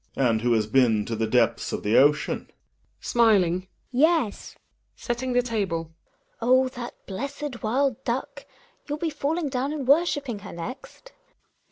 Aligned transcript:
And 0.15 0.41
who 0.41 0.53
has 0.53 0.65
been 0.65 1.05
to 1.05 1.15
the 1.15 1.27
depths 1.27 1.71
of 1.71 1.83
the 1.83 1.95
ocean? 1.95 2.45
Hedvig 2.47 2.55
(smiling). 3.05 3.67
Yes. 3.91 4.55
GiNA 4.55 4.57
{setting 4.95 5.33
the 5.33 5.43
table). 5.43 5.93
Oh! 6.41 6.69
that 6.69 6.95
blessed 7.05 7.61
wild 7.61 8.03
duck 8.03 8.39
I 8.39 8.45
Youll 8.89 8.97
be 8.97 9.11
fa 9.11 9.27
lling 9.27 9.51
down 9.51 9.71
and 9.71 9.87
worshipping 9.87 10.39
he 10.39 10.47
r 10.47 10.53
next. 10.53 11.11